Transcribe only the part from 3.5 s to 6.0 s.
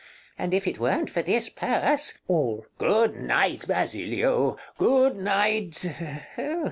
Basilio, good night.